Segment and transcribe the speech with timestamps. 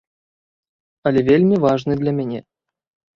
[1.09, 2.39] Але вельмі важны для мяне.